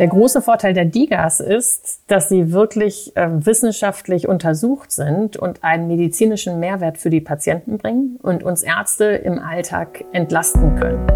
[0.00, 5.88] Der große Vorteil der DIGAs ist, dass sie wirklich äh, wissenschaftlich untersucht sind und einen
[5.88, 11.06] medizinischen Mehrwert für die Patienten bringen und uns Ärzte im Alltag entlasten können.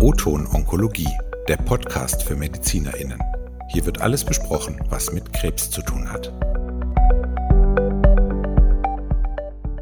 [0.00, 1.10] O-Ton Onkologie,
[1.46, 3.18] der Podcast für MedizinerInnen.
[3.68, 6.32] Hier wird alles besprochen, was mit Krebs zu tun hat.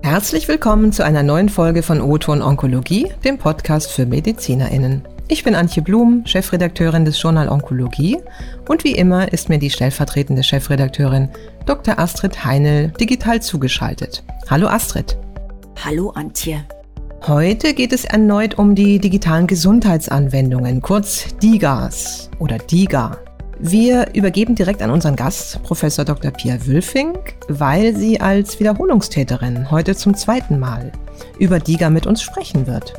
[0.02, 5.06] Herzlich willkommen zu einer neuen Folge von O-Ton Onkologie, dem Podcast für MedizinerInnen.
[5.28, 8.18] Ich bin Antje Blum, Chefredakteurin des Journal Onkologie
[8.68, 11.28] und wie immer ist mir die stellvertretende Chefredakteurin
[11.64, 11.98] Dr.
[11.98, 14.24] Astrid Heinel digital zugeschaltet.
[14.50, 15.16] Hallo Astrid.
[15.82, 16.64] Hallo Antje.
[17.26, 23.16] Heute geht es erneut um die digitalen Gesundheitsanwendungen, kurz DIGAs oder DIGA.
[23.60, 26.32] Wir übergeben direkt an unseren Gast, Professor Dr.
[26.32, 27.16] Pia Wülfing,
[27.48, 30.90] weil sie als Wiederholungstäterin heute zum zweiten Mal
[31.38, 32.92] über DIGA mit uns sprechen wird.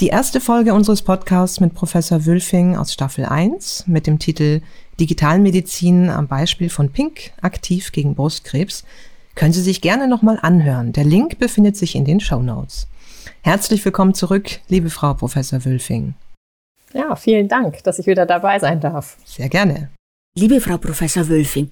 [0.00, 4.60] Die erste Folge unseres Podcasts mit Professor Wülfing aus Staffel 1 mit dem Titel
[5.00, 8.84] Digitalmedizin am Beispiel von Pink aktiv gegen Brustkrebs
[9.36, 10.92] können Sie sich gerne nochmal anhören.
[10.92, 12.88] Der Link befindet sich in den Show Notes.
[13.40, 16.12] Herzlich willkommen zurück, liebe Frau Professor Wülfing.
[16.92, 19.16] Ja, vielen Dank, dass ich wieder dabei sein darf.
[19.24, 19.88] Sehr gerne.
[20.34, 21.70] Liebe Frau Professor Wülfing,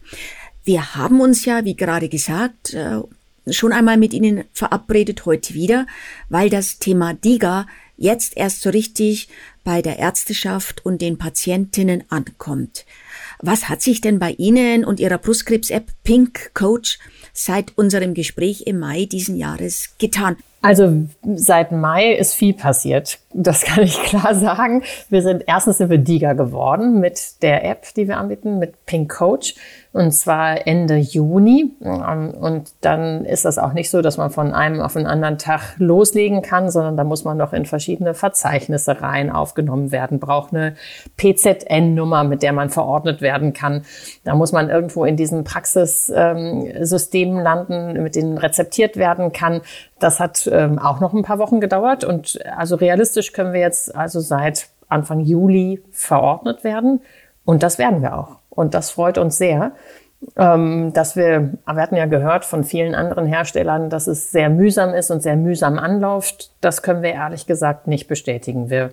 [0.64, 3.02] wir haben uns ja, wie gerade gesagt, äh,
[3.50, 5.86] schon einmal mit Ihnen verabredet heute wieder,
[6.30, 9.28] weil das Thema DIGA jetzt erst so richtig
[9.64, 12.84] bei der Ärzteschaft und den Patientinnen ankommt.
[13.41, 16.98] Was hat sich denn bei Ihnen und Ihrer Brustkrebs-App Pink Coach
[17.33, 20.36] seit unserem Gespräch im Mai diesen Jahres getan?
[20.62, 23.19] Also seit Mai ist viel passiert.
[23.34, 24.83] Das kann ich klar sagen.
[25.11, 29.14] Wir sind erstens sind wir Diga geworden mit der App, die wir anbieten, mit Pink
[29.14, 29.56] Coach.
[29.95, 31.73] Und zwar Ende Juni.
[31.78, 35.77] Und dann ist das auch nicht so, dass man von einem auf den anderen Tag
[35.78, 40.74] loslegen kann, sondern da muss man noch in verschiedene Verzeichnisse rein aufgenommen werden, braucht eine
[41.17, 43.85] PZN-Nummer, mit der man verordnet werden kann.
[44.24, 49.61] Da muss man irgendwo in diesen Praxissystemen landen, mit denen rezeptiert werden kann.
[50.01, 52.02] Das hat ähm, auch noch ein paar Wochen gedauert.
[52.02, 57.01] Und also realistisch können wir jetzt also seit Anfang Juli verordnet werden.
[57.45, 58.39] Und das werden wir auch.
[58.55, 59.73] Und das freut uns sehr,
[60.37, 64.95] ähm, dass wir, wir hatten ja gehört von vielen anderen Herstellern, dass es sehr mühsam
[64.95, 66.51] ist und sehr mühsam anläuft.
[66.61, 68.70] Das können wir ehrlich gesagt nicht bestätigen.
[68.70, 68.91] Wir,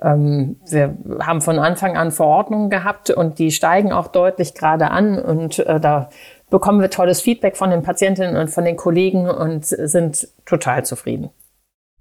[0.00, 5.18] ähm, wir haben von Anfang an Verordnungen gehabt und die steigen auch deutlich gerade an
[5.18, 6.08] und äh, da
[6.50, 11.30] bekommen wir tolles Feedback von den Patientinnen und von den Kollegen und sind total zufrieden.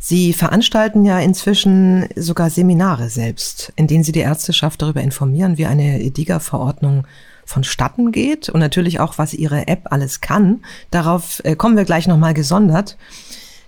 [0.04, 5.68] Sie veranstalten ja inzwischen sogar Seminare selbst, in denen Sie die Ärzteschaft darüber informieren, wie
[5.68, 7.06] eine EDIGA-Verordnung
[7.46, 10.62] vonstatten geht und natürlich auch, was Ihre App alles kann.
[10.90, 12.98] Darauf äh, kommen wir gleich nochmal gesondert.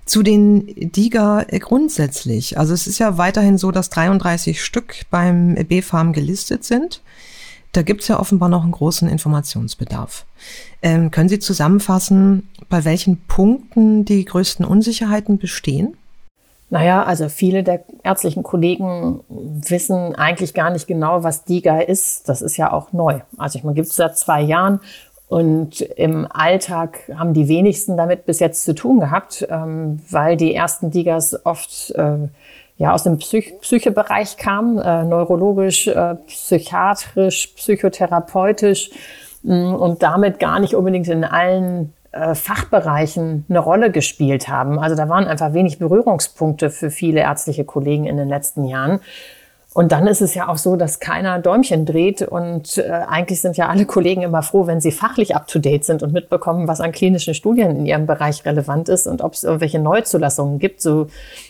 [0.05, 2.57] Zu den DIGA grundsätzlich.
[2.57, 7.03] Also es ist ja weiterhin so, dass 33 Stück beim B-Farm gelistet sind.
[7.73, 10.25] Da gibt's ja offenbar noch einen großen Informationsbedarf.
[10.81, 15.95] Ähm, können Sie zusammenfassen, bei welchen Punkten die größten Unsicherheiten bestehen?
[16.69, 22.28] Naja, also viele der ärztlichen Kollegen wissen eigentlich gar nicht genau, was DIGA ist.
[22.29, 23.19] Das ist ja auch neu.
[23.38, 24.79] Also ich meine, gibt es seit zwei Jahren
[25.28, 30.53] und im Alltag haben die wenigsten damit bis jetzt zu tun gehabt, ähm, weil die
[30.53, 32.28] ersten DIGAs oft äh,
[32.78, 38.91] ja aus dem Psych Psychebereich kamen, äh, neurologisch, äh, psychiatrisch, psychotherapeutisch
[39.44, 44.79] mh, und damit gar nicht unbedingt in allen äh, Fachbereichen eine Rolle gespielt haben.
[44.79, 49.00] Also da waren einfach wenig Berührungspunkte für viele ärztliche Kollegen in den letzten Jahren.
[49.73, 53.57] Und dann ist es ja auch so, dass keiner Däumchen dreht und äh, eigentlich sind
[53.57, 57.34] ja alle Kollegen immer froh, wenn sie fachlich up-to-date sind und mitbekommen, was an klinischen
[57.34, 60.81] Studien in ihrem Bereich relevant ist und ob es irgendwelche Neuzulassungen gibt.
[60.81, 61.07] So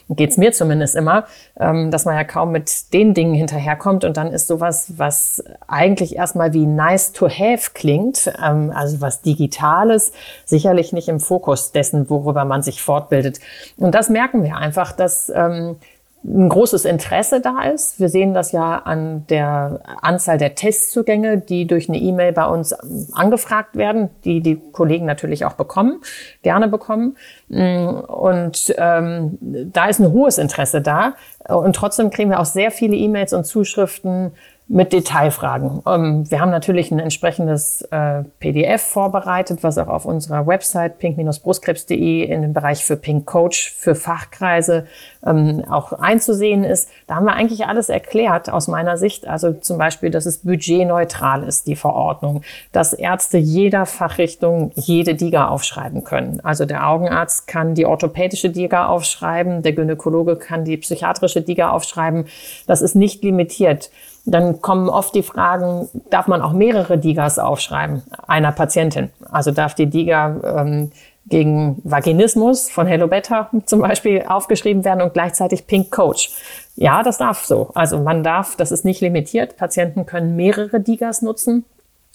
[0.09, 1.25] geht's mir zumindest immer,
[1.59, 6.15] ähm, dass man ja kaum mit den Dingen hinterherkommt und dann ist sowas, was eigentlich
[6.15, 10.13] erstmal wie nice to have klingt, ähm, also was Digitales,
[10.45, 13.39] sicherlich nicht im Fokus dessen, worüber man sich fortbildet.
[13.77, 15.75] Und das merken wir einfach, dass ähm,
[16.25, 17.99] ein großes Interesse da ist.
[17.99, 22.73] Wir sehen das ja an der Anzahl der Testzugänge, die durch eine E-Mail bei uns
[23.11, 26.01] angefragt werden, die die Kollegen natürlich auch bekommen,
[26.41, 27.17] gerne bekommen.
[27.49, 31.15] Und ähm, da ist ein hohes Interesse da.
[31.47, 34.31] Und trotzdem kriegen wir auch sehr viele E-Mails und Zuschriften
[34.67, 35.81] mit Detailfragen.
[35.85, 42.23] Ähm, wir haben natürlich ein entsprechendes äh, PDF vorbereitet, was auch auf unserer Website pink-brustkrebs.de
[42.23, 44.87] in dem Bereich für Pink Coach für Fachkreise
[45.25, 46.89] ähm, auch einzusehen ist.
[47.07, 49.27] Da haben wir eigentlich alles erklärt aus meiner Sicht.
[49.27, 55.49] Also zum Beispiel, dass es budgetneutral ist, die Verordnung, dass Ärzte jeder Fachrichtung jede DIGA
[55.49, 56.39] aufschreiben können.
[56.41, 62.25] Also der Augenarzt kann die orthopädische DIGA aufschreiben, der Gynäkologe kann die psychiatrische DIGA aufschreiben.
[62.65, 63.91] Das ist nicht limitiert.
[64.25, 69.09] Dann kommen oft die Fragen, darf man auch mehrere Digas aufschreiben einer Patientin?
[69.29, 70.91] Also darf die Diga ähm,
[71.25, 76.31] gegen Vaginismus von Hello Better zum Beispiel aufgeschrieben werden und gleichzeitig Pink Coach.
[76.75, 77.71] Ja, das darf so.
[77.75, 79.57] Also man darf, das ist nicht limitiert.
[79.57, 81.65] Patienten können mehrere Digas nutzen.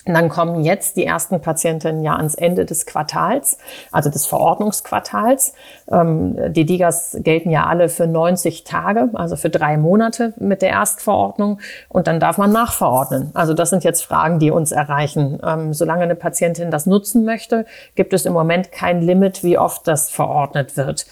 [0.09, 3.59] Und dann kommen jetzt die ersten Patientinnen ja ans Ende des Quartals,
[3.93, 5.53] also des Verordnungsquartals.
[5.93, 10.71] Ähm, die DIGAs gelten ja alle für 90 Tage, also für drei Monate mit der
[10.71, 11.61] Erstverordnung.
[11.91, 13.33] Und dann darf man nachverordnen.
[13.35, 15.41] Also das sind jetzt Fragen, die uns erreichen.
[15.47, 19.87] Ähm, solange eine Patientin das nutzen möchte, gibt es im Moment kein Limit, wie oft
[19.87, 21.05] das verordnet wird.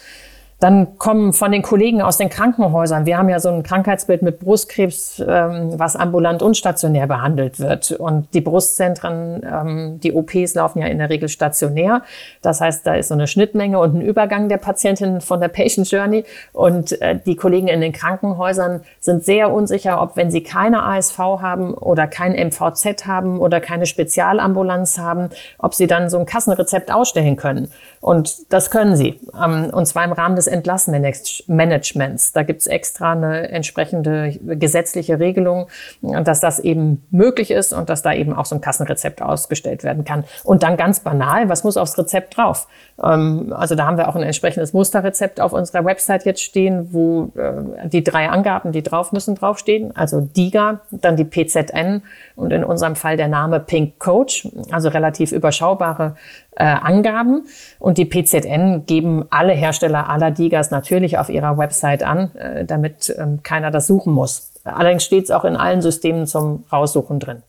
[0.59, 4.39] Dann kommen von den Kollegen aus den Krankenhäusern, wir haben ja so ein Krankheitsbild mit
[4.39, 7.91] Brustkrebs, ähm, was ambulant und stationär behandelt wird.
[7.91, 12.01] Und die Brustzentren, ähm, die OPs laufen ja in der Regel stationär.
[12.41, 15.91] Das heißt, da ist so eine Schnittmenge und ein Übergang der Patientin von der Patient
[15.91, 16.23] Journey.
[16.53, 21.19] Und äh, die Kollegen in den Krankenhäusern sind sehr unsicher, ob wenn sie keine ASV
[21.19, 25.29] haben oder kein MVZ haben oder keine Spezialambulanz haben,
[25.59, 27.71] ob sie dann so ein Kassenrezept ausstellen können.
[28.01, 29.19] Und das können sie.
[29.41, 32.31] Ähm, und zwar im Rahmen des Entlassmanagements.
[32.31, 35.67] Da gibt es extra eine entsprechende gesetzliche Regelung,
[36.01, 40.05] dass das eben möglich ist und dass da eben auch so ein Kassenrezept ausgestellt werden
[40.05, 40.23] kann.
[40.43, 42.67] Und dann ganz banal, was muss aufs Rezept drauf?
[43.03, 47.31] Ähm, also da haben wir auch ein entsprechendes Musterrezept auf unserer Website jetzt stehen, wo
[47.35, 49.95] äh, die drei Angaben, die drauf müssen, draufstehen.
[49.95, 52.03] Also DIGA, dann die PZN
[52.35, 56.15] und in unserem Fall der Name Pink Coach, also relativ überschaubare
[56.57, 57.45] äh, Angaben.
[57.79, 63.13] Und die PZN geben alle Hersteller aller Digas natürlich auf ihrer Website an, äh, damit
[63.17, 64.51] ähm, keiner das suchen muss.
[64.63, 67.43] Allerdings steht es auch in allen Systemen zum Raussuchen drin.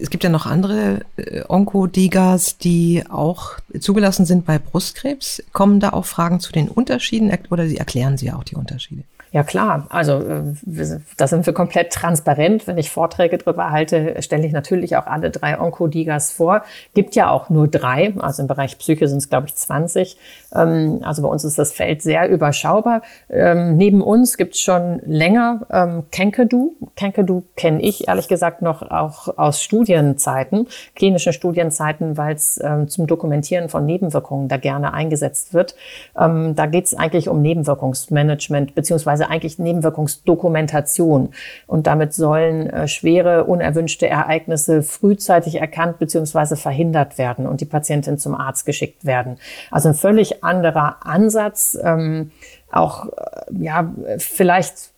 [0.00, 5.42] Es gibt ja noch andere äh, Onkodigas, die auch zugelassen sind bei Brustkrebs.
[5.52, 9.04] Kommen da auch Fragen zu den Unterschieden oder Sie erklären Sie auch die Unterschiede?
[9.30, 12.66] Ja klar, also äh, da sind wir komplett transparent.
[12.66, 16.62] Wenn ich Vorträge darüber halte, stelle ich natürlich auch alle drei Onkodigas vor.
[16.94, 20.16] Gibt ja auch nur drei, also im Bereich Psyche sind es, glaube ich, 20.
[20.54, 23.02] Ähm, also bei uns ist das Feld sehr überschaubar.
[23.28, 26.74] Ähm, neben uns gibt es schon länger ähm, Kenkedu.
[26.96, 33.68] Kenkedu kenne ich ehrlich gesagt noch auch aus Studienzeiten, klinischen Studienzeiten, weil es zum Dokumentieren
[33.68, 35.74] von Nebenwirkungen da gerne eingesetzt wird.
[36.14, 41.30] da geht es eigentlich um Nebenwirkungsmanagement beziehungsweise beziehungsweise eigentlich Nebenwirkungsdokumentation.
[41.66, 48.18] Und damit sollen äh, schwere, unerwünschte Ereignisse frühzeitig erkannt beziehungsweise verhindert werden und die Patientin
[48.18, 49.38] zum Arzt geschickt werden.
[49.70, 52.30] Also ein völlig anderer Ansatz, ähm,
[52.70, 54.90] auch äh, ja vielleicht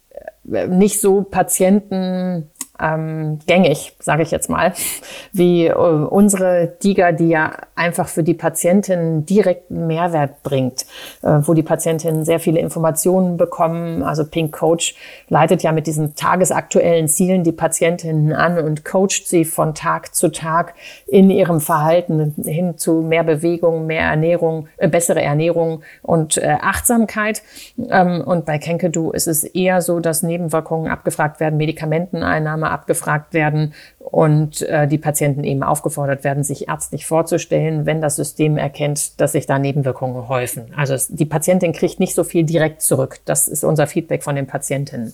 [0.50, 2.50] äh, nicht so Patienten
[2.81, 4.73] ähm, gängig, sage ich jetzt mal,
[5.32, 10.87] wie äh, unsere DIGA, die ja einfach für die Patientin direkten Mehrwert bringt,
[11.23, 14.03] äh, wo die Patientinnen sehr viele Informationen bekommen.
[14.03, 14.94] Also Pink Coach
[15.29, 20.31] leitet ja mit diesen tagesaktuellen Zielen die Patientinnen an und coacht sie von Tag zu
[20.31, 20.75] Tag
[21.06, 27.43] in ihrem Verhalten hin zu mehr Bewegung, mehr Ernährung, äh, bessere Ernährung und äh, Achtsamkeit.
[27.91, 33.75] Ähm, und bei Kenkedu ist es eher so, dass Nebenwirkungen abgefragt werden, Medikamenteneinnahme abgefragt werden
[34.00, 39.32] und äh, die Patienten eben aufgefordert werden, sich ärztlich vorzustellen, wenn das System erkennt, dass
[39.32, 40.72] sich da Nebenwirkungen häufen.
[40.75, 43.20] Also es, die Patientin kriegt nicht so viel direkt zurück.
[43.27, 45.13] Das ist unser Feedback von den Patientinnen.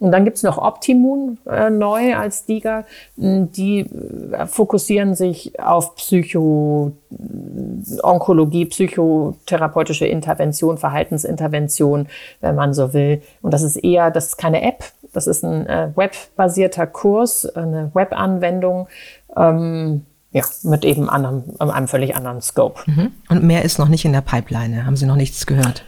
[0.00, 2.84] Und dann gibt's noch Optimun äh, neu als DIGA.
[3.16, 6.92] Die äh, fokussieren sich auf Psycho
[8.02, 12.08] Onkologie, psychotherapeutische Intervention, Verhaltensintervention,
[12.40, 13.22] wenn man so will.
[13.42, 17.90] Und das ist eher, das ist keine App, das ist ein äh, webbasierter Kurs, eine
[17.94, 18.25] Webanwendung.
[19.36, 22.80] Ähm, ja, mit eben anderem, einem völlig anderen Scope.
[22.86, 23.12] Mhm.
[23.28, 24.84] Und mehr ist noch nicht in der Pipeline.
[24.84, 25.84] Haben Sie noch nichts gehört?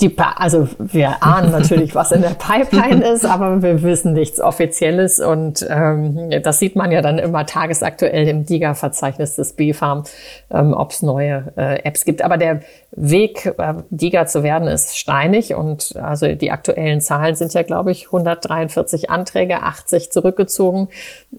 [0.00, 5.20] Die, also wir ahnen natürlich, was in der Pipeline ist, aber wir wissen nichts Offizielles
[5.20, 10.04] und ähm, das sieht man ja dann immer tagesaktuell im DIGA-Verzeichnis des BFARM,
[10.50, 12.22] ähm, ob es neue äh, Apps gibt.
[12.22, 12.60] Aber der
[12.92, 17.90] Weg, äh, DIGA zu werden, ist steinig und also die aktuellen Zahlen sind ja, glaube
[17.90, 20.88] ich, 143 Anträge, 80 zurückgezogen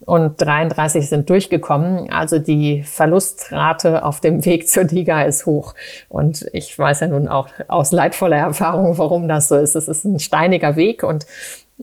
[0.05, 2.11] und 33 sind durchgekommen.
[2.11, 5.73] Also die Verlustrate auf dem Weg zur DIGA ist hoch
[6.09, 9.75] und ich weiß ja nun auch aus leidvoller Erfahrung, warum das so ist.
[9.75, 11.25] Es ist ein steiniger Weg und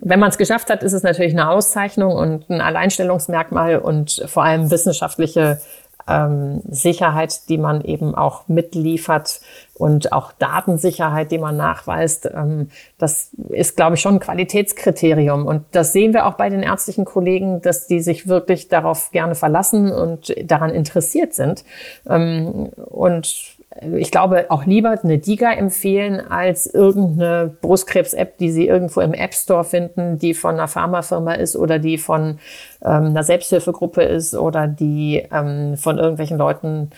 [0.01, 4.45] wenn man es geschafft hat, ist es natürlich eine Auszeichnung und ein Alleinstellungsmerkmal und vor
[4.45, 5.61] allem wissenschaftliche
[6.09, 9.41] ähm, Sicherheit, die man eben auch mitliefert
[9.75, 12.31] und auch Datensicherheit, die man nachweist.
[12.35, 15.47] Ähm, das ist, glaube ich, schon ein Qualitätskriterium.
[15.47, 19.35] Und das sehen wir auch bei den ärztlichen Kollegen, dass die sich wirklich darauf gerne
[19.35, 21.65] verlassen und daran interessiert sind.
[22.09, 23.58] Ähm, und
[23.97, 29.35] ich glaube, auch lieber eine DIGA empfehlen als irgendeine Brustkrebs-App, die Sie irgendwo im App
[29.35, 32.39] Store finden, die von einer Pharmafirma ist oder die von
[32.83, 36.91] ähm, einer Selbsthilfegruppe ist oder die ähm, von irgendwelchen Leuten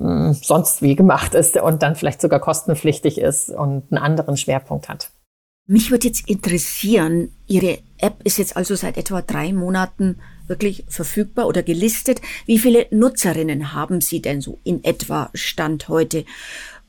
[0.00, 4.88] ähm, sonst wie gemacht ist und dann vielleicht sogar kostenpflichtig ist und einen anderen Schwerpunkt
[4.88, 5.10] hat.
[5.68, 11.48] Mich würde jetzt interessieren, Ihre App ist jetzt also seit etwa drei Monaten wirklich verfügbar
[11.48, 12.20] oder gelistet.
[12.46, 16.24] Wie viele Nutzerinnen haben Sie denn so in etwa Stand heute?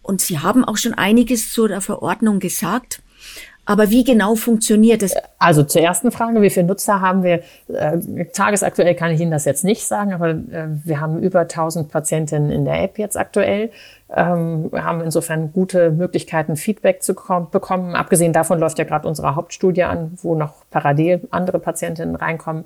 [0.03, 3.01] Und Sie haben auch schon einiges zu der Verordnung gesagt.
[3.65, 5.13] Aber wie genau funktioniert es?
[5.39, 7.41] Also zur ersten Frage, wie viele Nutzer haben wir?
[7.67, 11.91] Äh, tagesaktuell kann ich Ihnen das jetzt nicht sagen, aber äh, wir haben über 1000
[11.91, 13.71] Patientinnen in der App jetzt aktuell.
[14.15, 17.93] Ähm, haben insofern gute Möglichkeiten, Feedback zu bekommen.
[17.93, 22.63] Abgesehen davon läuft ja gerade unsere Hauptstudie an, wo noch parallel andere Patientinnen reinkommen.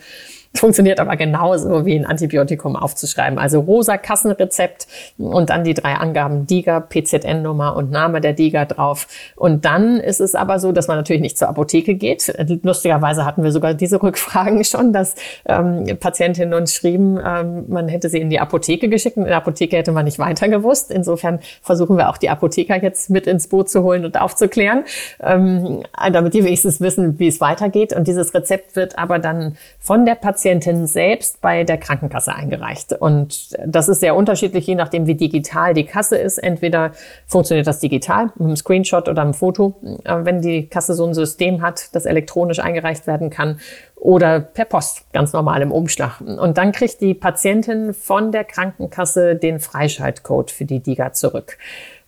[0.53, 3.39] Funktioniert aber genauso wie ein Antibiotikum aufzuschreiben.
[3.39, 4.85] Also rosa Kassenrezept
[5.17, 9.07] und dann die drei Angaben DIGA, PZN-Nummer und Name der DIGA drauf.
[9.37, 12.33] Und dann ist es aber so, dass man natürlich nicht zur Apotheke geht.
[12.63, 18.09] Lustigerweise hatten wir sogar diese Rückfragen schon, dass ähm, Patientinnen uns schrieben, ähm, man hätte
[18.09, 20.91] sie in die Apotheke geschickt und in der Apotheke hätte man nicht weiter gewusst.
[20.91, 21.30] Insofern
[21.61, 24.83] versuchen wir auch die Apotheker jetzt mit ins Boot zu holen und aufzuklären,
[25.21, 27.93] ähm, damit die wenigstens wissen, wie es weitergeht.
[27.93, 32.93] Und dieses Rezept wird aber dann von der Patientin Patientin selbst bei der Krankenkasse eingereicht.
[32.93, 36.37] Und das ist sehr unterschiedlich, je nachdem, wie digital die Kasse ist.
[36.37, 36.91] Entweder
[37.27, 41.13] funktioniert das digital mit einem Screenshot oder einem Foto, äh, wenn die Kasse so ein
[41.13, 43.59] System hat, das elektronisch eingereicht werden kann
[44.01, 46.21] oder per Post, ganz normal im Umschlag.
[46.21, 51.59] Und dann kriegt die Patientin von der Krankenkasse den Freischaltcode für die DIGA zurück.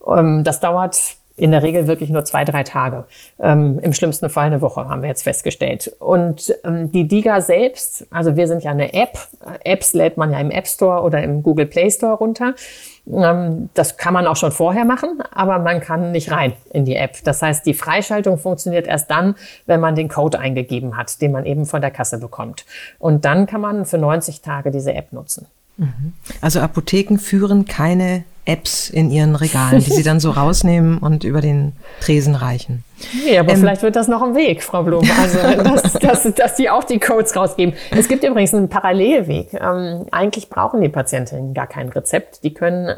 [0.05, 0.99] Ähm, das dauert
[1.35, 3.05] in der Regel wirklich nur zwei, drei Tage.
[3.39, 5.95] Ähm, Im schlimmsten Fall eine Woche, haben wir jetzt festgestellt.
[5.99, 9.19] Und ähm, die DIGA selbst, also wir sind ja eine App.
[9.63, 12.55] Apps lädt man ja im App Store oder im Google Play Store runter.
[13.05, 17.17] Das kann man auch schon vorher machen, aber man kann nicht rein in die App.
[17.25, 21.45] Das heißt, die Freischaltung funktioniert erst dann, wenn man den Code eingegeben hat, den man
[21.45, 22.65] eben von der Kasse bekommt.
[22.99, 25.47] Und dann kann man für 90 Tage diese App nutzen.
[25.75, 26.13] Mhm.
[26.39, 31.41] Also Apotheken führen keine Apps in ihren Regalen, die sie dann so rausnehmen und über
[31.41, 32.85] den Tresen reichen.
[33.25, 35.03] Nee, aber ähm, vielleicht wird das noch ein Weg, Frau Blum.
[35.21, 37.73] Also, dass, dass, dass die auch die Codes rausgeben.
[37.91, 39.53] Es gibt übrigens einen Parallelweg.
[39.53, 42.43] Ähm, eigentlich brauchen die Patientinnen gar kein Rezept.
[42.43, 42.95] Die können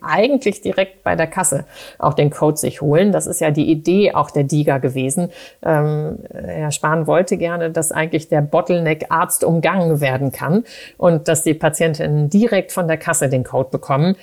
[0.00, 1.64] eigentlich direkt bei der Kasse
[1.98, 3.12] auch den Code sich holen.
[3.12, 5.30] Das ist ja die Idee auch der DIGA gewesen.
[5.62, 10.64] Ähm, Herr Spahn wollte gerne, dass eigentlich der Bottleneck Arzt umgangen werden kann
[10.96, 14.16] und dass die Patientinnen direkt von der Kasse den Code bekommen.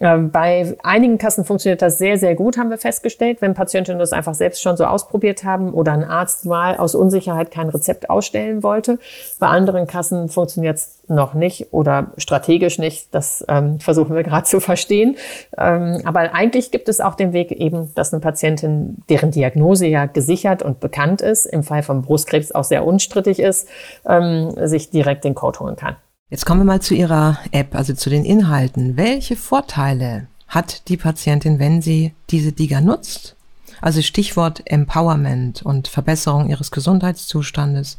[0.00, 4.12] Ähm, bei einigen Kassen funktioniert das sehr, sehr gut, haben wir festgestellt, wenn Patientinnen das
[4.12, 8.62] einfach selbst schon so ausprobiert haben oder ein Arzt mal aus Unsicherheit kein Rezept ausstellen
[8.62, 8.98] wollte.
[9.38, 13.14] Bei anderen Kassen funktioniert es noch nicht oder strategisch nicht.
[13.14, 15.16] Das ähm, versuchen wir gerade zu verstehen.
[15.58, 20.06] Ähm, aber eigentlich gibt es auch den Weg eben, dass eine Patientin, deren Diagnose ja
[20.06, 23.68] gesichert und bekannt ist, im Fall von Brustkrebs auch sehr unstrittig ist,
[24.06, 25.96] ähm, sich direkt den Code holen kann.
[26.30, 28.96] Jetzt kommen wir mal zu Ihrer App, also zu den Inhalten.
[28.96, 33.36] Welche Vorteile hat die Patientin, wenn sie diese DIGA nutzt?
[33.80, 37.98] Also Stichwort Empowerment und Verbesserung ihres Gesundheitszustandes.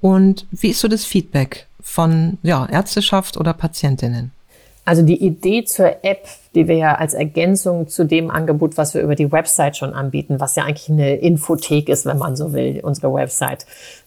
[0.00, 4.32] Und wie ist so das Feedback von ja, Ärzteschaft oder Patientinnen?
[4.84, 6.26] Also die Idee zur App
[6.58, 10.40] die wir ja als Ergänzung zu dem Angebot, was wir über die Website schon anbieten,
[10.40, 13.64] was ja eigentlich eine Infothek ist, wenn man so will, unsere Website.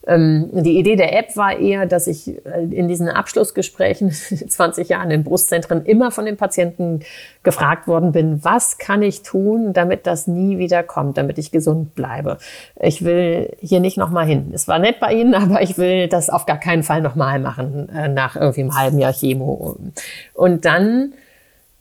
[0.08, 4.12] Ähm, die Idee der App war eher, dass ich äh, in diesen Abschlussgesprächen,
[4.48, 7.01] 20 Jahren in Brustzentren, immer von den Patienten
[7.43, 11.93] gefragt worden bin, was kann ich tun, damit das nie wieder kommt, damit ich gesund
[11.93, 12.38] bleibe.
[12.79, 14.51] Ich will hier nicht nochmal hin.
[14.53, 17.89] Es war nett bei Ihnen, aber ich will das auf gar keinen Fall nochmal machen,
[17.89, 19.77] äh, nach irgendwie einem halben Jahr Chemo.
[20.34, 21.13] Und dann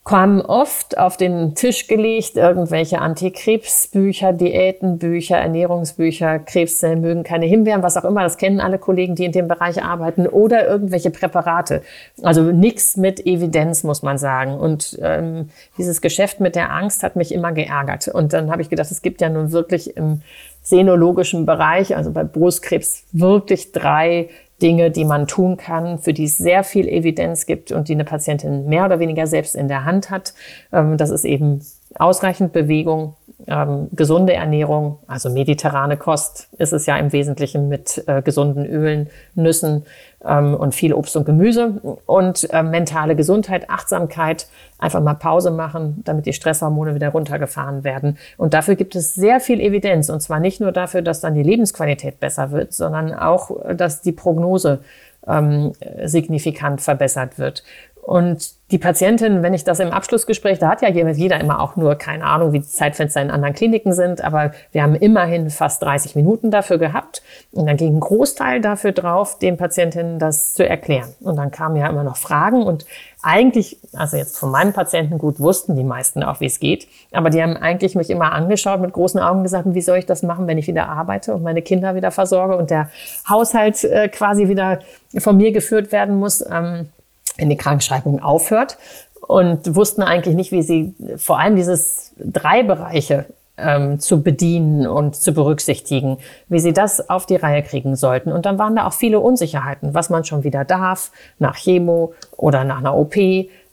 [0.04, 7.98] kamen oft auf den Tisch gelegt irgendwelche Antikrebsbücher, Diätenbücher, Ernährungsbücher, Krebszellen mögen keine Himbeeren, was
[7.98, 8.22] auch immer.
[8.22, 10.26] Das kennen alle Kollegen, die in dem Bereich arbeiten.
[10.26, 11.82] Oder irgendwelche Präparate.
[12.22, 14.54] Also nichts mit Evidenz, muss man sagen.
[14.54, 18.08] Und ähm, dieses Geschäft mit der Angst hat mich immer geärgert.
[18.08, 20.22] Und dann habe ich gedacht, es gibt ja nun wirklich im
[20.62, 24.28] senologischen Bereich, also bei Brustkrebs, wirklich drei
[24.60, 28.04] Dinge, die man tun kann, für die es sehr viel Evidenz gibt und die eine
[28.04, 30.34] Patientin mehr oder weniger selbst in der Hand hat.
[30.72, 31.60] Ähm, das ist eben
[31.98, 33.14] ausreichend Bewegung,
[33.46, 39.08] ähm, gesunde Ernährung, also mediterrane Kost ist es ja im Wesentlichen mit äh, gesunden Ölen,
[39.34, 39.84] Nüssen
[40.24, 44.46] ähm, und viel Obst und Gemüse und äh, mentale Gesundheit, Achtsamkeit,
[44.78, 48.18] einfach mal Pause machen, damit die Stresshormone wieder runtergefahren werden.
[48.36, 51.42] Und dafür gibt es sehr viel Evidenz und zwar nicht nur dafür, dass dann die
[51.42, 54.80] Lebensqualität besser wird, sondern auch, dass die Prognose
[55.26, 55.72] ähm,
[56.04, 57.62] signifikant verbessert wird.
[58.02, 61.96] Und die Patientin, wenn ich das im Abschlussgespräch, da hat ja jeder immer auch nur
[61.96, 66.14] keine Ahnung, wie die Zeitfenster in anderen Kliniken sind, aber wir haben immerhin fast 30
[66.14, 71.12] Minuten dafür gehabt und dann ging ein Großteil dafür drauf, den Patientinnen das zu erklären.
[71.20, 72.86] Und dann kamen ja immer noch Fragen und
[73.22, 77.30] eigentlich, also jetzt von meinen Patienten gut, wussten die meisten auch, wie es geht, aber
[77.30, 80.46] die haben eigentlich mich immer angeschaut mit großen Augen gesagt, wie soll ich das machen,
[80.46, 82.88] wenn ich wieder arbeite und meine Kinder wieder versorge und der
[83.28, 84.78] Haushalt äh, quasi wieder
[85.18, 86.44] von mir geführt werden muss.
[86.48, 86.88] Ähm,
[87.36, 88.78] wenn die Krankschreibung aufhört
[89.26, 93.26] und wussten eigentlich nicht, wie sie vor allem dieses drei Bereiche
[93.60, 96.18] ähm, zu bedienen und zu berücksichtigen,
[96.48, 98.32] wie sie das auf die Reihe kriegen sollten.
[98.32, 102.64] Und dann waren da auch viele Unsicherheiten, was man schon wieder darf nach Chemo oder
[102.64, 103.14] nach einer OP.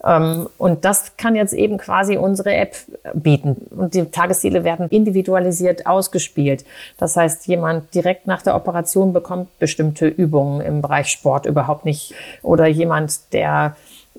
[0.08, 2.76] Ähm, und das kann jetzt eben quasi unsere App
[3.14, 3.68] bieten.
[3.72, 6.64] Und die Tagesziele werden individualisiert ausgespielt.
[6.98, 12.14] Das heißt, jemand direkt nach der Operation bekommt bestimmte Übungen im Bereich Sport überhaupt nicht.
[12.42, 13.76] Oder jemand, der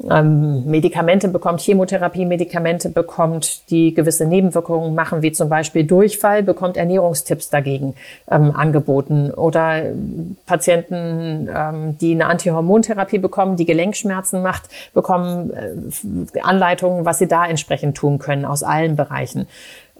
[0.08, 7.50] ähm, Medikamente bekommt, Chemotherapie-Medikamente bekommt, die gewisse Nebenwirkungen machen, wie zum Beispiel Durchfall, bekommt Ernährungstipps
[7.50, 7.94] dagegen
[8.30, 9.30] ähm, angeboten.
[9.32, 9.82] Oder
[10.46, 17.46] Patienten, ähm, die eine Antihormontherapie bekommen, die Gelenkschmerzen macht, bekommen äh, Anleitungen, was sie da
[17.46, 19.46] entsprechend tun können aus allen Bereichen.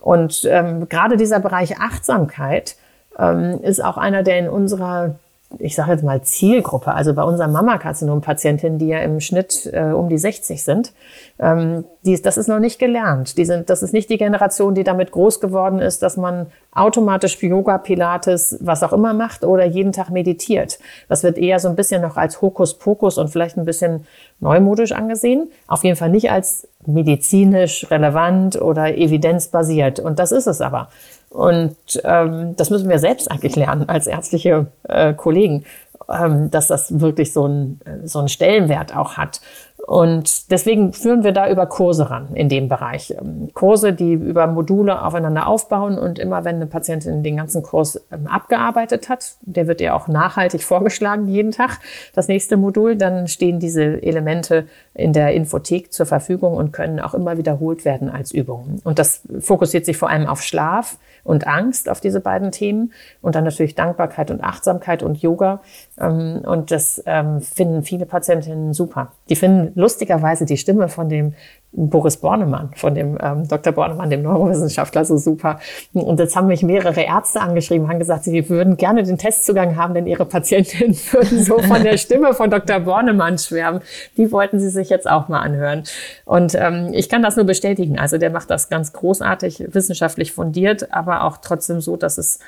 [0.00, 2.76] Und ähm, gerade dieser Bereich Achtsamkeit
[3.18, 5.16] ähm, ist auch einer, der in unserer
[5.58, 10.08] ich sage jetzt mal Zielgruppe, also bei unseren Mammakarzinom-Patientinnen, die ja im Schnitt äh, um
[10.10, 10.92] die 60 sind,
[11.38, 13.38] ähm, die, das ist noch nicht gelernt.
[13.38, 17.42] Die sind, das ist nicht die Generation, die damit groß geworden ist, dass man automatisch
[17.42, 20.78] Yoga, Pilates, was auch immer macht oder jeden Tag meditiert.
[21.08, 24.06] Das wird eher so ein bisschen noch als Hokuspokus und vielleicht ein bisschen
[24.40, 25.50] neumodisch angesehen.
[25.66, 29.98] Auf jeden Fall nicht als medizinisch relevant oder evidenzbasiert.
[29.98, 30.88] Und das ist es aber.
[31.30, 35.64] Und ähm, das müssen wir selbst eigentlich lernen als ärztliche äh, Kollegen,
[36.08, 39.40] ähm, dass das wirklich so, ein, so einen Stellenwert auch hat.
[39.88, 43.14] Und deswegen führen wir da über Kurse ran in dem Bereich.
[43.18, 47.98] Ähm, Kurse, die über Module aufeinander aufbauen und immer wenn eine Patientin den ganzen Kurs
[48.12, 51.79] ähm, abgearbeitet hat, der wird ihr auch nachhaltig vorgeschlagen jeden Tag,
[52.14, 57.14] das nächste Modul, dann stehen diese Elemente in der Infothek zur Verfügung und können auch
[57.14, 58.83] immer wiederholt werden als Übungen.
[58.85, 63.37] Und das fokussiert sich vor allem auf Schlaf und Angst, auf diese beiden Themen und
[63.37, 65.61] dann natürlich Dankbarkeit und Achtsamkeit und Yoga.
[65.98, 67.03] Ähm, und das
[67.40, 69.12] finden viele Patientinnen super.
[69.31, 71.34] Die finden lustigerweise die Stimme von dem
[71.70, 73.72] Boris Bornemann, von dem ähm, Dr.
[73.72, 75.60] Bornemann, dem Neurowissenschaftler, so super.
[75.92, 79.94] Und jetzt haben mich mehrere Ärzte angeschrieben, haben gesagt, sie würden gerne den Testzugang haben,
[79.94, 82.80] denn ihre Patientinnen würden so von der Stimme von Dr.
[82.80, 83.80] Bornemann schwärmen.
[84.16, 85.84] Die wollten sie sich jetzt auch mal anhören.
[86.24, 87.98] Und ähm, ich kann das nur bestätigen.
[87.98, 92.40] Also der macht das ganz großartig, wissenschaftlich fundiert, aber auch trotzdem so, dass es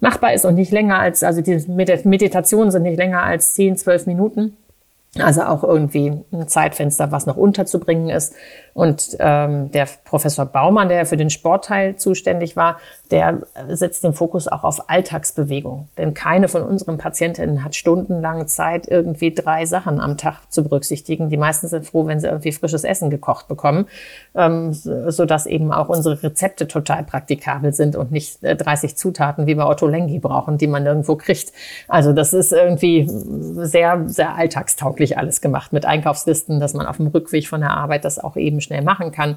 [0.00, 4.06] machbar ist und nicht länger als, also die Meditationen sind nicht länger als 10, 12
[4.06, 4.56] Minuten.
[5.18, 8.34] Also auch irgendwie ein Zeitfenster, was noch unterzubringen ist.
[8.74, 12.78] Und ähm, der Professor Baumann, der für den Sportteil zuständig war,
[13.12, 15.88] der setzt den Fokus auch auf Alltagsbewegung.
[15.96, 21.30] Denn keine von unseren Patientinnen hat stundenlang Zeit, irgendwie drei Sachen am Tag zu berücksichtigen.
[21.30, 23.86] Die meisten sind froh, wenn sie irgendwie frisches Essen gekocht bekommen,
[24.34, 29.54] ähm, sodass eben auch unsere Rezepte total praktikabel sind und nicht äh, 30 Zutaten wie
[29.54, 31.52] bei Otto Lengi brauchen, die man nirgendwo kriegt.
[31.86, 37.06] Also das ist irgendwie sehr, sehr alltagstauglich alles gemacht mit Einkaufslisten, dass man auf dem
[37.06, 39.36] Rückweg von der Arbeit das auch eben schnell machen kann.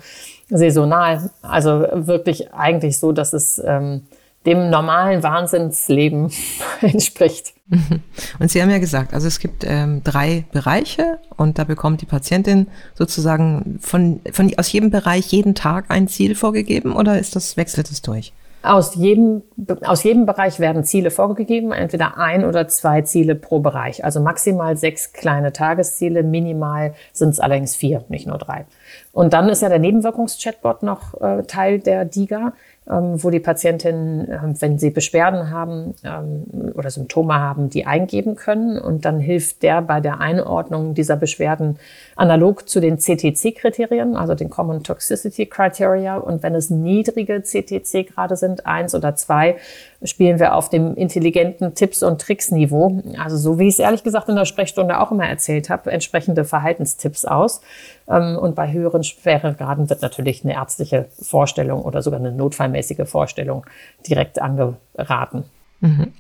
[0.50, 4.08] Saisonal, also wirklich eigentlich so, dass es ähm,
[4.48, 6.32] dem normalen Wahnsinnsleben
[6.82, 7.54] entspricht.
[8.40, 12.06] Und Sie haben ja gesagt, also es gibt ähm, drei Bereiche und da bekommt die
[12.06, 17.58] Patientin sozusagen von, von aus jedem Bereich jeden Tag ein Ziel vorgegeben oder ist das
[17.58, 18.32] wechselt es durch?
[18.63, 19.43] Aus jedem,
[19.86, 24.04] aus jedem Bereich werden Ziele vorgegeben, entweder ein oder zwei Ziele pro Bereich.
[24.04, 28.65] Also maximal sechs kleine Tagesziele, minimal sind es allerdings vier, nicht nur drei.
[29.13, 32.54] Und dann ist ja der Nebenwirkungs-Chatbot noch äh, Teil der DIGA
[32.89, 38.80] wo die Patientinnen, äh, wenn sie Beschwerden haben ähm, oder Symptome haben, die eingeben können.
[38.80, 41.78] Und dann hilft der bei der Einordnung dieser Beschwerden
[42.15, 46.17] analog zu den CTC-Kriterien, also den Common Toxicity Criteria.
[46.17, 49.58] Und wenn es niedrige CTC-Grade sind, eins oder zwei,
[50.03, 53.01] spielen wir auf dem intelligenten Tipps- und Tricks-Niveau.
[53.17, 56.45] Also so wie ich es ehrlich gesagt in der Sprechstunde auch immer erzählt habe, entsprechende
[56.45, 57.62] Verhaltenstipps aus.
[58.07, 63.65] Ähm, und bei höheren Schweregraden wird natürlich eine ärztliche Vorstellung oder sogar eine notfallmäßige Vorstellung
[64.07, 65.45] direkt angeraten.
[65.81, 66.13] Mhm.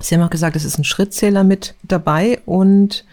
[0.00, 3.04] Sie haben auch gesagt, es ist ein Schrittzähler mit dabei und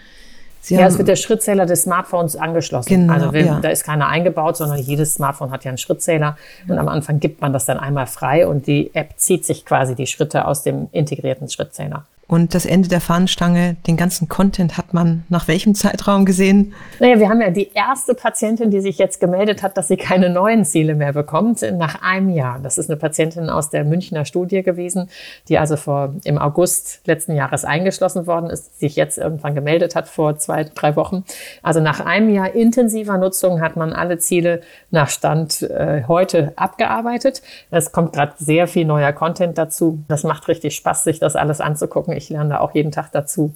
[0.64, 2.88] Sie ja, es wird der Schrittzähler des Smartphones angeschlossen.
[2.88, 3.60] Genau, also wir, ja.
[3.60, 6.38] da ist keiner eingebaut, sondern jedes Smartphone hat ja einen Schrittzähler.
[6.70, 9.94] Und am Anfang gibt man das dann einmal frei und die App zieht sich quasi
[9.94, 12.06] die Schritte aus dem integrierten Schrittzähler.
[12.26, 16.74] Und das Ende der Fahnenstange, den ganzen Content hat man nach welchem Zeitraum gesehen?
[17.00, 20.30] Naja, wir haben ja die erste Patientin, die sich jetzt gemeldet hat, dass sie keine
[20.30, 22.60] neuen Ziele mehr bekommt, nach einem Jahr.
[22.64, 25.10] Das ist eine Patientin aus der Münchner Studie gewesen,
[25.50, 30.08] die also vor, im August letzten Jahres eingeschlossen worden ist, sich jetzt irgendwann gemeldet hat
[30.08, 31.26] vor zwei, drei Wochen.
[31.62, 37.42] Also nach einem Jahr intensiver Nutzung hat man alle Ziele nach Stand äh, heute abgearbeitet.
[37.70, 40.00] Es kommt gerade sehr viel neuer Content dazu.
[40.08, 42.13] Das macht richtig Spaß, sich das alles anzugucken.
[42.18, 43.54] Ich lerne da auch jeden Tag dazu.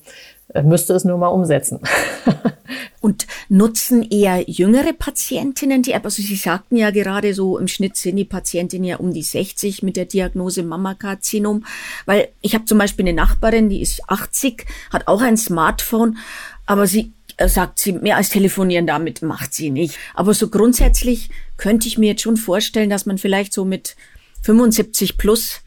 [0.53, 1.79] Äh, müsste es nur mal umsetzen.
[2.99, 6.05] Und nutzen eher jüngere Patientinnen die App?
[6.05, 9.83] Also Sie sagten ja gerade so, im Schnitt sind die Patientinnen ja um die 60
[9.83, 11.65] mit der Diagnose Mammakarzinom.
[12.05, 16.17] Weil ich habe zum Beispiel eine Nachbarin, die ist 80, hat auch ein Smartphone,
[16.65, 19.97] aber sie äh, sagt sie, mehr als telefonieren damit macht sie nicht.
[20.15, 23.95] Aber so grundsätzlich könnte ich mir jetzt schon vorstellen, dass man vielleicht so mit
[24.41, 25.61] 75 plus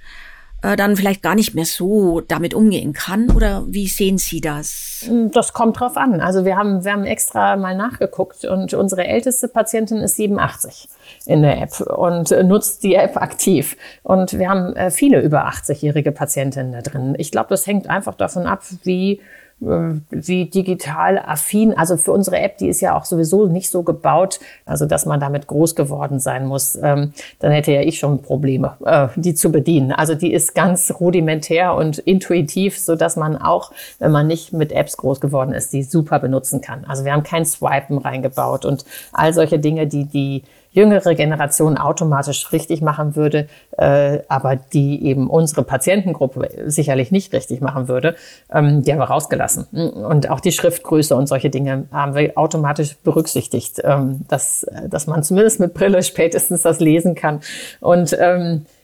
[0.63, 3.31] äh, dann vielleicht gar nicht mehr so damit umgehen kann?
[3.31, 5.09] Oder wie sehen Sie das?
[5.33, 6.21] Das kommt drauf an.
[6.21, 10.89] Also wir haben, wir haben extra mal nachgeguckt und unsere älteste Patientin ist 87
[11.27, 13.77] in der App und nutzt die App aktiv.
[14.03, 17.15] Und wir haben äh, viele über 80-jährige Patientinnen da drin.
[17.19, 19.21] Ich glaube, das hängt einfach davon ab, wie
[19.61, 21.77] wie digital affin.
[21.77, 25.21] Also für unsere App, die ist ja auch sowieso nicht so gebaut, also dass man
[25.21, 26.77] damit groß geworden sein muss.
[26.83, 29.93] Ähm, dann hätte ja ich schon Probleme, äh, die zu bedienen.
[29.93, 34.73] Also die ist ganz rudimentär und intuitiv, so dass man auch, wenn man nicht mit
[34.73, 36.85] Apps groß geworden ist, die super benutzen kann.
[36.87, 40.43] Also wir haben kein Swipen reingebaut und all solche Dinge, die die
[40.73, 47.61] jüngere Generation automatisch richtig machen würde, äh, aber die eben unsere Patientengruppe sicherlich nicht richtig
[47.61, 48.15] machen würde,
[48.53, 49.65] ähm, die haben wir rausgelassen.
[49.65, 55.23] Und auch die Schriftgröße und solche Dinge haben wir automatisch berücksichtigt, ähm, dass, dass man
[55.23, 57.41] zumindest mit Brille spätestens das lesen kann.
[57.81, 58.80] Und ähm, äh,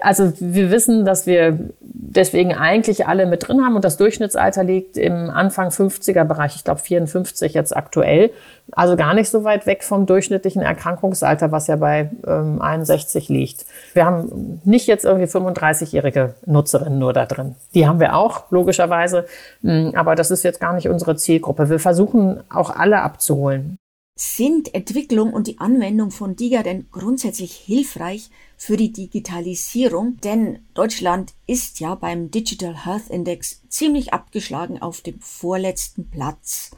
[0.00, 4.96] also wir wissen, dass wir deswegen eigentlich alle mit drin haben und das Durchschnittsalter liegt
[4.96, 8.30] im Anfang 50er Bereich, ich glaube 54 jetzt aktuell,
[8.72, 13.66] also gar nicht so weit weg vom durchschnittlichen Erkrankungsalter, was ja bei ähm, 61 liegt.
[13.92, 17.56] Wir haben nicht jetzt irgendwie 35-jährige Nutzerinnen nur da drin.
[17.74, 19.26] Die haben wir auch, logischerweise,
[19.62, 21.68] hm, aber das ist jetzt gar nicht unsere Zielgruppe.
[21.68, 23.78] Wir versuchen auch alle abzuholen.
[24.20, 30.16] Sind Entwicklung und die Anwendung von DIGA denn grundsätzlich hilfreich für die Digitalisierung?
[30.16, 36.72] Denn Deutschland ist ja beim Digital Health Index ziemlich abgeschlagen auf dem vorletzten Platz.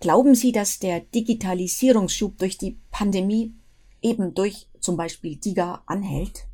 [0.00, 3.52] Glauben Sie, dass der Digitalisierungsschub durch die Pandemie
[4.00, 6.46] eben durch zum Beispiel DIGA anhält?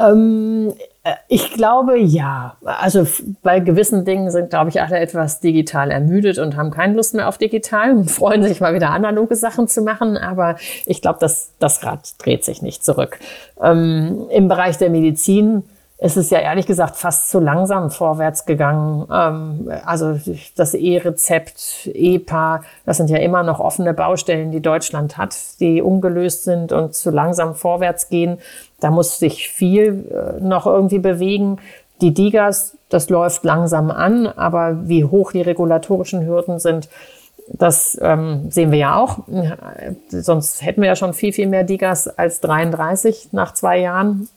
[0.00, 2.56] Ähm, äh, ich glaube ja.
[2.64, 3.06] Also
[3.42, 7.28] bei gewissen Dingen sind, glaube ich, alle etwas digital ermüdet und haben keine Lust mehr
[7.28, 10.16] auf digital und freuen sich mal wieder analoge Sachen zu machen.
[10.16, 13.18] Aber ich glaube, dass das Rad dreht sich nicht zurück.
[13.62, 15.64] Ähm, Im Bereich der Medizin
[16.02, 19.06] es ist ja ehrlich gesagt fast zu langsam vorwärts gegangen.
[19.12, 20.18] Ähm, also
[20.56, 26.44] das E-Rezept, EPA, das sind ja immer noch offene Baustellen, die Deutschland hat, die ungelöst
[26.44, 28.38] sind und zu langsam vorwärts gehen.
[28.80, 31.58] Da muss sich viel äh, noch irgendwie bewegen.
[32.00, 36.88] Die Digas, das läuft langsam an, aber wie hoch die regulatorischen Hürden sind,
[37.52, 39.18] das ähm, sehen wir ja auch.
[40.08, 44.28] Sonst hätten wir ja schon viel, viel mehr Digas als 33 nach zwei Jahren.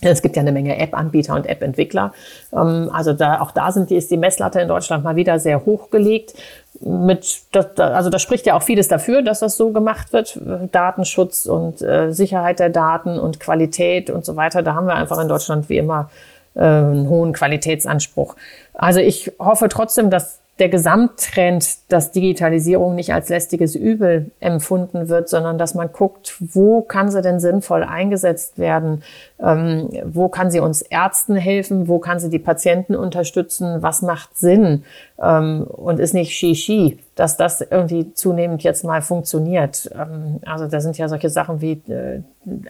[0.00, 2.12] Es gibt ja eine Menge App-Anbieter und App-Entwickler.
[2.52, 5.64] Ähm, also da, auch da sind die, ist die Messlatte in Deutschland mal wieder sehr
[5.64, 6.34] hoch gelegt.
[6.80, 7.42] Mit,
[7.78, 10.38] also da spricht ja auch vieles dafür, dass das so gemacht wird.
[10.72, 14.62] Datenschutz und äh, Sicherheit der Daten und Qualität und so weiter.
[14.62, 16.10] Da haben wir einfach in Deutschland wie immer
[16.54, 18.34] äh, einen hohen Qualitätsanspruch.
[18.74, 25.28] Also ich hoffe trotzdem, dass der Gesamttrend, dass Digitalisierung nicht als lästiges Übel empfunden wird,
[25.28, 29.02] sondern dass man guckt, wo kann sie denn sinnvoll eingesetzt werden,
[29.40, 34.36] ähm, wo kann sie uns Ärzten helfen, wo kann sie die Patienten unterstützen, was macht
[34.38, 34.84] Sinn?
[35.20, 39.90] Ähm, und ist nicht Shishi, dass das irgendwie zunehmend jetzt mal funktioniert.
[39.92, 42.20] Ähm, also da sind ja solche Sachen wie äh,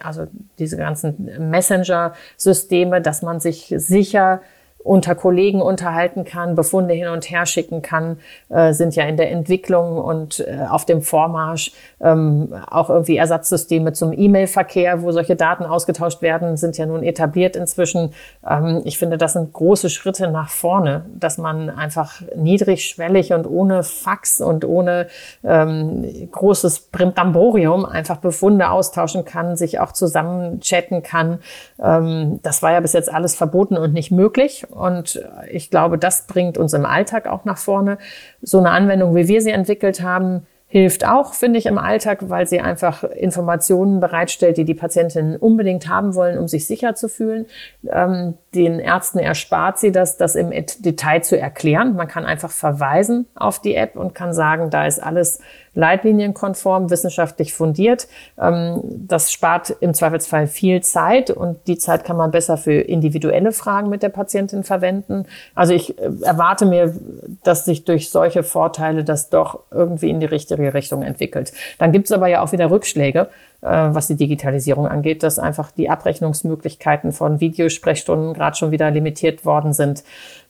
[0.01, 0.25] also
[0.57, 4.41] diese ganzen Messenger-Systeme, dass man sich sicher
[4.85, 8.19] unter Kollegen unterhalten kann, Befunde hin und her schicken kann,
[8.49, 11.71] äh, sind ja in der Entwicklung und äh, auf dem Vormarsch.
[11.99, 17.55] Ähm, auch irgendwie Ersatzsysteme zum E-Mail-Verkehr, wo solche Daten ausgetauscht werden, sind ja nun etabliert
[17.55, 18.13] inzwischen.
[18.47, 23.81] Ähm, ich finde, das sind große Schritte nach vorne, dass man einfach niedrigschwellig und ohne
[23.81, 25.07] Fax und ohne
[25.43, 31.39] ähm, großes Primtamborium einfach Befunde austauschen kann, sich auch zusammen chatten kann.
[31.81, 34.63] Ähm, das war ja bis jetzt alles verboten und nicht möglich.
[34.75, 37.97] Und ich glaube, das bringt uns im Alltag auch nach vorne.
[38.41, 42.47] So eine Anwendung, wie wir sie entwickelt haben, hilft auch, finde ich, im Alltag, weil
[42.47, 47.45] sie einfach Informationen bereitstellt, die die Patientinnen unbedingt haben wollen, um sich sicher zu fühlen.
[47.89, 51.95] Ähm, den Ärzten erspart sie das, das im Detail zu erklären.
[51.95, 55.39] Man kann einfach verweisen auf die App und kann sagen, da ist alles
[55.75, 58.07] leitlinienkonform, wissenschaftlich fundiert.
[58.41, 63.51] Ähm, das spart im Zweifelsfall viel Zeit und die Zeit kann man besser für individuelle
[63.51, 65.25] Fragen mit der Patientin verwenden.
[65.53, 66.95] Also ich äh, erwarte mir,
[67.43, 71.53] dass sich durch solche Vorteile das doch irgendwie in die richtige Richtung entwickelt.
[71.77, 73.29] Dann gibt es aber ja auch wieder Rückschläge
[73.65, 79.43] äh, was die Digitalisierung angeht, dass einfach die Abrechnungsmöglichkeiten von Videosprechstunden gerade schon wieder limitiert
[79.43, 80.03] worden sind,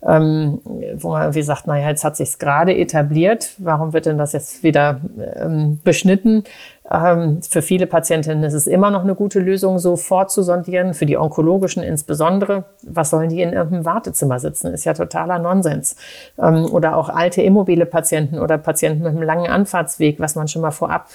[0.08, 0.62] ähm,
[0.98, 4.64] wo man irgendwie sagt, naja, jetzt hat sich's gerade etabliert, warum wird denn das jetzt
[4.64, 5.02] wieder
[5.36, 6.44] ähm, beschnitten?
[6.92, 11.18] Ähm, für viele Patientinnen ist es immer noch eine gute Lösung, so vorzusondieren, für die
[11.18, 12.66] onkologischen insbesondere.
[12.84, 14.72] Was sollen die in irgendeinem Wartezimmer sitzen?
[14.72, 15.96] Ist ja totaler Nonsens.
[16.38, 20.62] Ähm, oder auch alte immobile Patienten oder Patienten mit einem langen Anfahrtsweg, was man schon
[20.62, 21.08] mal vorab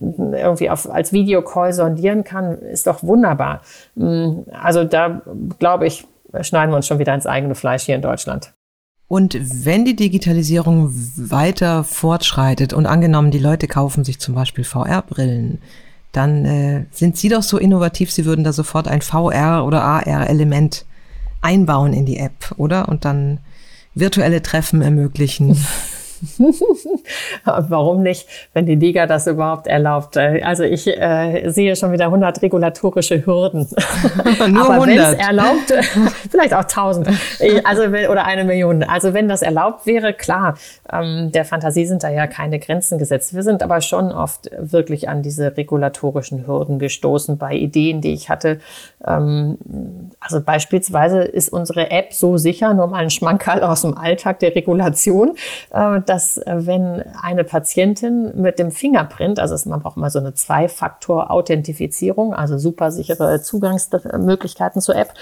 [0.00, 3.60] irgendwie auf, als Videocall sondieren kann, ist doch wunderbar.
[3.94, 5.22] Mm, also da
[5.58, 6.04] glaube ich,
[6.42, 8.52] schneiden wir uns schon wieder ins eigene Fleisch hier in Deutschland.
[9.08, 15.62] Und wenn die Digitalisierung weiter fortschreitet und angenommen, die Leute kaufen sich zum Beispiel VR-Brillen,
[16.12, 20.84] dann äh, sind Sie doch so innovativ, Sie würden da sofort ein VR- oder AR-Element
[21.40, 22.88] einbauen in die App, oder?
[22.88, 23.38] Und dann
[23.94, 25.56] virtuelle Treffen ermöglichen.
[27.44, 30.16] Warum nicht, wenn die Liga das überhaupt erlaubt?
[30.16, 33.68] Also ich äh, sehe schon wieder 100 regulatorische Hürden.
[34.48, 35.72] Nur Aber wenn es erlaubt,
[36.30, 37.08] vielleicht auch 1000
[37.64, 38.82] also, oder eine Million.
[38.82, 40.56] Also wenn das erlaubt wäre, klar,
[40.92, 43.34] ähm, der Fantasie sind da ja keine Grenzen gesetzt.
[43.34, 48.28] Wir sind aber schon oft wirklich an diese regulatorischen Hürden gestoßen bei Ideen, die ich
[48.28, 48.60] hatte.
[49.06, 49.58] Ähm,
[50.20, 54.54] also beispielsweise ist unsere App so sicher, nur mal ein Schmankerl aus dem Alltag der
[54.54, 55.36] Regulation,
[55.72, 60.34] äh, dass äh, wenn eine Patientin mit dem Fingerprint, also man braucht mal so eine
[60.34, 65.12] Zwei-Faktor-Authentifizierung, also super sichere Zugangsmöglichkeiten zur App.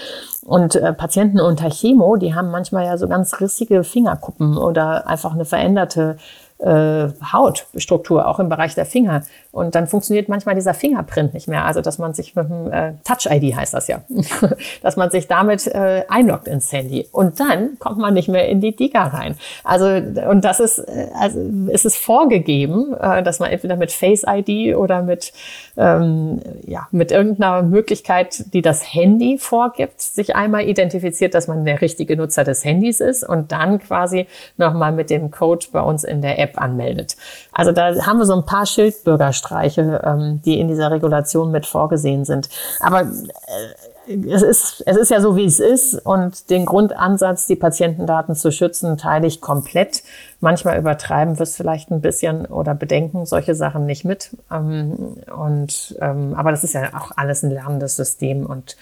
[0.45, 5.33] Und äh, Patienten unter Chemo, die haben manchmal ja so ganz rissige Fingerkuppen oder einfach
[5.33, 6.17] eine veränderte
[6.59, 9.23] äh, Hautstruktur, auch im Bereich der Finger.
[9.51, 11.65] Und dann funktioniert manchmal dieser Fingerprint nicht mehr.
[11.65, 14.01] Also, dass man sich mit dem äh, Touch-ID heißt das ja,
[14.81, 17.07] dass man sich damit äh, einloggt ins Handy.
[17.11, 19.35] Und dann kommt man nicht mehr in die Diga rein.
[19.63, 19.85] Also,
[20.29, 21.39] und das ist, äh, also,
[21.71, 25.33] es ist vorgegeben, äh, dass man entweder mit Face-ID oder mit,
[25.77, 31.81] ähm, ja, mit irgendeiner Möglichkeit, die das Handy vorgibt, sich einmal identifiziert, dass man der
[31.81, 36.21] richtige Nutzer des Handys ist und dann quasi nochmal mit dem Code bei uns in
[36.21, 37.15] der App anmeldet.
[37.57, 42.23] Also da haben wir so ein paar Schildbürgerstreiche, ähm, die in dieser Regulation mit vorgesehen
[42.23, 42.49] sind.
[42.79, 45.95] Aber äh, es ist, es ist ja so, wie es ist.
[46.05, 50.03] Und den Grundansatz, die Patientendaten zu schützen, teile ich komplett.
[50.39, 54.29] Manchmal übertreiben wir es vielleicht ein bisschen oder bedenken solche Sachen nicht mit.
[54.51, 58.45] Ähm, und, ähm, aber das ist ja auch alles ein lernendes System.
[58.45, 58.77] Und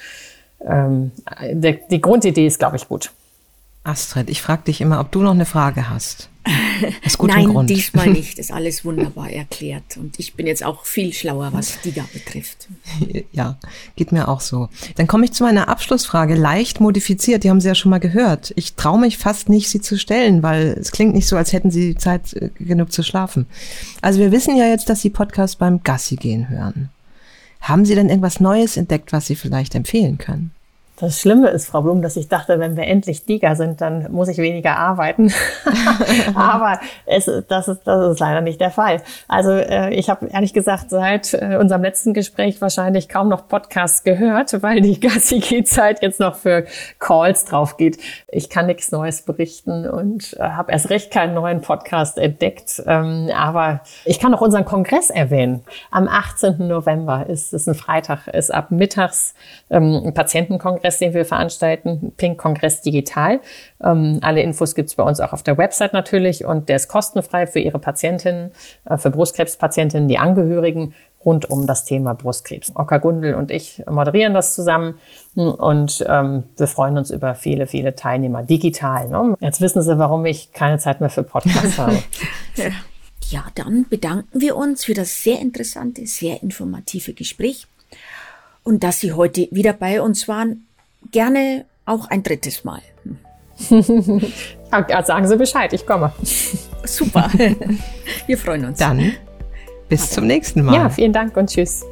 [0.59, 1.13] ähm,
[1.53, 3.13] die, die Grundidee ist, glaube ich, gut.
[3.85, 6.27] Astrid, ich frage dich immer, ob du noch eine Frage hast.
[7.23, 8.37] Nein, diesmal nicht.
[8.37, 9.97] Das ist alles wunderbar erklärt.
[9.97, 12.67] Und ich bin jetzt auch viel schlauer, was die da betrifft.
[13.31, 13.57] Ja,
[13.95, 14.69] geht mir auch so.
[14.95, 16.35] Dann komme ich zu meiner Abschlussfrage.
[16.35, 18.53] Leicht modifiziert, die haben Sie ja schon mal gehört.
[18.55, 21.71] Ich traue mich fast nicht, sie zu stellen, weil es klingt nicht so, als hätten
[21.71, 23.45] Sie Zeit äh, genug zu schlafen.
[24.01, 26.89] Also wir wissen ja jetzt, dass Sie Podcast beim Gassi gehen hören.
[27.61, 30.51] Haben Sie denn irgendwas Neues entdeckt, was Sie vielleicht empfehlen können?
[30.97, 34.29] Das Schlimme ist, Frau Blum, dass ich dachte, wenn wir endlich Liga sind, dann muss
[34.29, 35.33] ich weniger arbeiten.
[36.35, 39.01] Aber es, das, ist, das ist leider nicht der Fall.
[39.27, 44.03] Also äh, ich habe ehrlich gesagt seit äh, unserem letzten Gespräch wahrscheinlich kaum noch Podcasts
[44.03, 46.65] gehört, weil die Gassi-Zeit jetzt noch für
[46.99, 47.97] Calls drauf geht.
[48.29, 52.81] Ich kann nichts Neues berichten und äh, habe erst recht keinen neuen Podcast entdeckt.
[52.85, 55.61] Ähm, aber ich kann auch unseren Kongress erwähnen.
[55.91, 56.69] Am 18.
[56.69, 59.33] November ist es ein Freitag, ist ab mittags
[59.69, 63.39] ähm, ein Patientenkongress Kongress, den wir veranstalten, Pink Kongress Digital.
[63.83, 67.47] Ähm, alle Infos gibt's bei uns auch auf der Website natürlich und der ist kostenfrei
[67.47, 68.51] für Ihre Patientinnen,
[68.85, 70.93] äh, für Brustkrebspatientinnen, die Angehörigen
[71.23, 72.71] rund um das Thema Brustkrebs.
[72.75, 74.99] Ocker Gundel und ich moderieren das zusammen
[75.33, 79.09] und ähm, wir freuen uns über viele, viele Teilnehmer digital.
[79.09, 79.35] Ne?
[79.39, 81.97] Jetzt wissen Sie, warum ich keine Zeit mehr für Podcasts habe.
[83.29, 87.65] ja, dann bedanken wir uns für das sehr interessante, sehr informative Gespräch
[88.65, 90.64] und dass Sie heute wieder bei uns waren.
[91.11, 92.81] Gerne auch ein drittes Mal.
[95.05, 96.11] sagen Sie Bescheid, ich komme.
[96.83, 97.29] Super.
[98.27, 98.79] Wir freuen uns.
[98.79, 99.13] Dann
[99.87, 100.75] bis zum nächsten Mal.
[100.75, 101.83] Ja, vielen Dank und tschüss.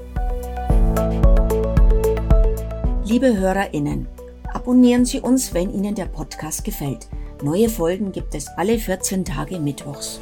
[3.05, 4.07] Liebe HörerInnen,
[4.53, 7.07] abonnieren Sie uns, wenn Ihnen der Podcast gefällt.
[7.43, 10.19] Neue Folgen gibt es alle 14 Tage Mittwochs.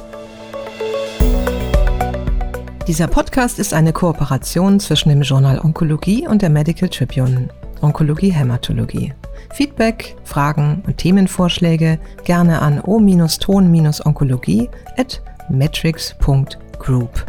[2.86, 7.48] Dieser Podcast ist eine Kooperation zwischen dem Journal Onkologie und der Medical Tribune.
[7.82, 9.12] Onkologie Hämatologie.
[9.52, 17.26] Feedback, Fragen und Themenvorschläge gerne an o-ton-onkologie at metrics.group.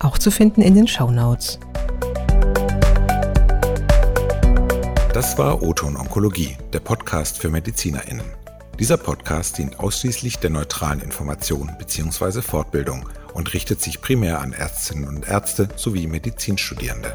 [0.00, 1.58] Auch zu finden in den Show Notes.
[5.14, 8.24] Das war Oton Onkologie, der Podcast für MedizinerInnen.
[8.78, 12.42] Dieser Podcast dient ausschließlich der neutralen Information bzw.
[12.42, 17.14] Fortbildung und richtet sich primär an Ärztinnen und Ärzte sowie Medizinstudierende.